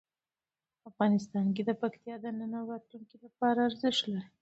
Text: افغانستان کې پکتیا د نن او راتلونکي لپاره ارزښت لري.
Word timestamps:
افغانستان 0.89 1.45
کې 1.55 1.63
پکتیا 1.81 2.15
د 2.21 2.25
نن 2.39 2.53
او 2.59 2.65
راتلونکي 2.71 3.17
لپاره 3.25 3.59
ارزښت 3.67 4.03
لري. 4.11 4.29